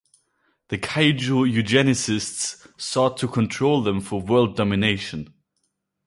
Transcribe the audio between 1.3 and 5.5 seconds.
Eugenicists sought to control them for world domination.